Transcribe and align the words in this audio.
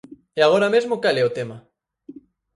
¿E 0.37 0.39
agora 0.43 0.73
mesmo 0.75 1.01
cal 1.03 1.15
é 1.21 1.23
o 1.29 1.35
tema? 1.37 1.57